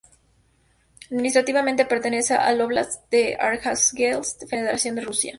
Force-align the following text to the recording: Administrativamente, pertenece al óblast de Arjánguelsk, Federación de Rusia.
Administrativamente, 1.11 1.85
pertenece 1.85 2.33
al 2.33 2.59
óblast 2.61 3.07
de 3.11 3.37
Arjánguelsk, 3.39 4.47
Federación 4.47 4.95
de 4.95 5.01
Rusia. 5.01 5.29